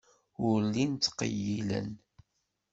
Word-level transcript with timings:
Ur 0.47 0.57
llin 0.69 0.91
ttqeyyilen. 0.97 1.89